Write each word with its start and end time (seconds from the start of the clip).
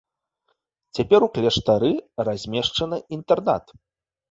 Цяпер 0.99 1.21
у 1.25 1.27
кляштары 1.35 1.91
размешчаны 2.31 3.03
інтэрнат. 3.21 3.79